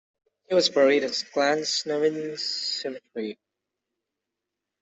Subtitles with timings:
[0.49, 3.37] He was buried at Glasnevin Cemetery.